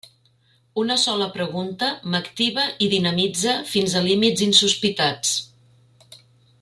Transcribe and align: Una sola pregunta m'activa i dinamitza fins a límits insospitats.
Una 0.83 0.95
sola 1.01 1.27
pregunta 1.35 1.89
m'activa 2.13 2.65
i 2.85 2.89
dinamitza 2.95 3.55
fins 3.75 3.97
a 3.99 4.03
límits 4.09 4.47
insospitats. 4.47 5.37